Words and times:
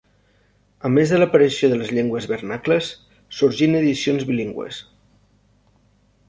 A 0.87 0.89
més 0.93 1.11
de 1.15 1.17
l'aparició 1.19 1.69
de 1.73 1.77
les 1.81 1.91
llengües 1.97 2.27
vernacles, 2.31 2.89
sorgint 3.41 3.79
edicions 3.83 4.27
bilingües. 4.31 4.81